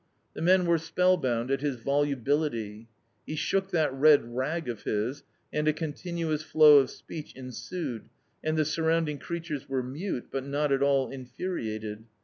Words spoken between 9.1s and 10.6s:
creatures were mute, but